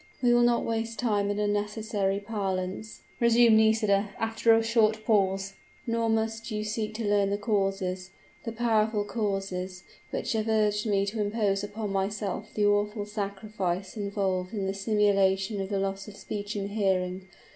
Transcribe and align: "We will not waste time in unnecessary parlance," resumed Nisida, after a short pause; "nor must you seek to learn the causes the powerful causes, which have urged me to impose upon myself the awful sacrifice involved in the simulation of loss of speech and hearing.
"We 0.23 0.33
will 0.33 0.41
not 0.41 0.65
waste 0.65 0.97
time 0.97 1.29
in 1.29 1.37
unnecessary 1.37 2.19
parlance," 2.19 3.01
resumed 3.19 3.57
Nisida, 3.57 4.09
after 4.17 4.51
a 4.51 4.63
short 4.63 5.05
pause; 5.05 5.53
"nor 5.85 6.09
must 6.09 6.49
you 6.49 6.63
seek 6.63 6.95
to 6.95 7.05
learn 7.07 7.29
the 7.29 7.37
causes 7.37 8.09
the 8.43 8.51
powerful 8.51 9.05
causes, 9.05 9.83
which 10.09 10.33
have 10.33 10.47
urged 10.47 10.87
me 10.87 11.05
to 11.05 11.21
impose 11.21 11.63
upon 11.63 11.91
myself 11.91 12.51
the 12.55 12.65
awful 12.65 13.05
sacrifice 13.05 13.95
involved 13.95 14.55
in 14.55 14.65
the 14.65 14.73
simulation 14.73 15.61
of 15.61 15.69
loss 15.71 16.07
of 16.07 16.17
speech 16.17 16.55
and 16.55 16.71
hearing. 16.71 17.27